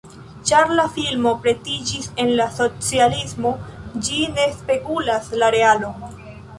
[0.49, 3.55] Ĉar la filmo pretiĝis en la socialismo,
[4.09, 6.23] ĝi ne spegulas la realon.